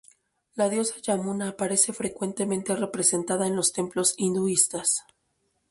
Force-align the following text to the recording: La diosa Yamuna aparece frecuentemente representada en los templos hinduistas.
La 0.55 0.67
diosa 0.67 0.95
Yamuna 0.99 1.49
aparece 1.49 1.93
frecuentemente 1.93 2.75
representada 2.75 3.45
en 3.45 3.55
los 3.55 3.71
templos 3.71 4.15
hinduistas. 4.17 5.03